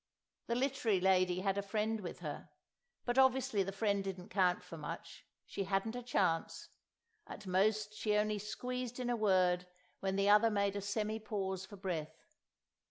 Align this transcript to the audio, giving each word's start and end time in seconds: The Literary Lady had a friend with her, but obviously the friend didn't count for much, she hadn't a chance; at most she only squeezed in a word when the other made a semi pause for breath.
The 0.47 0.55
Literary 0.55 0.99
Lady 0.99 1.41
had 1.41 1.59
a 1.59 1.61
friend 1.61 2.01
with 2.01 2.21
her, 2.21 2.49
but 3.05 3.19
obviously 3.19 3.61
the 3.61 3.71
friend 3.71 4.03
didn't 4.03 4.29
count 4.29 4.63
for 4.63 4.75
much, 4.75 5.27
she 5.45 5.65
hadn't 5.65 5.95
a 5.95 6.01
chance; 6.01 6.69
at 7.27 7.45
most 7.45 7.93
she 7.93 8.17
only 8.17 8.39
squeezed 8.39 8.99
in 8.99 9.11
a 9.11 9.15
word 9.15 9.67
when 9.99 10.15
the 10.15 10.27
other 10.27 10.49
made 10.49 10.75
a 10.75 10.81
semi 10.81 11.19
pause 11.19 11.67
for 11.67 11.75
breath. 11.77 12.31